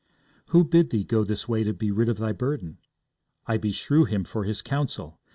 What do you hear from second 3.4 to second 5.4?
I beshrew him for his counsel.